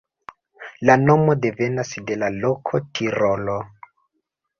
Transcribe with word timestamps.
La 0.89 0.95
nomo 1.01 1.35
devenas 1.43 1.91
de 2.07 2.17
la 2.21 2.29
loko 2.45 2.81
Tirolo. 3.01 3.59